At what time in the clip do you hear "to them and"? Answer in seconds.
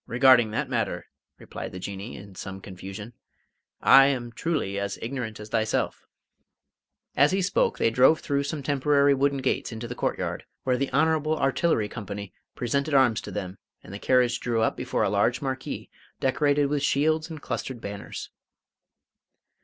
13.21-13.93